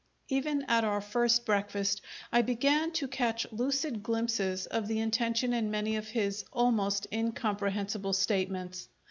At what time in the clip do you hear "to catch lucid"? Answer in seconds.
2.93-4.01